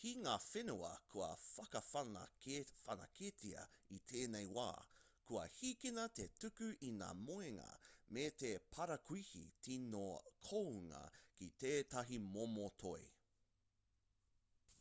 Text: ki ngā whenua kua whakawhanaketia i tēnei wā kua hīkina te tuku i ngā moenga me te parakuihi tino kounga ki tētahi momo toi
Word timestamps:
ki 0.00 0.10
ngā 0.24 0.32
whenua 0.46 0.90
kua 1.14 1.28
whakawhanaketia 1.44 3.62
i 3.98 4.00
tēnei 4.12 4.50
wā 4.58 4.66
kua 5.30 5.46
hīkina 5.60 6.04
te 6.20 6.26
tuku 6.44 6.68
i 6.90 6.92
ngā 6.98 7.08
moenga 7.22 7.70
me 8.18 8.26
te 8.44 8.52
parakuihi 8.76 9.44
tino 9.70 10.04
kounga 10.50 11.02
ki 11.40 11.50
tētahi 11.64 12.20
momo 12.28 12.70
toi 12.86 13.10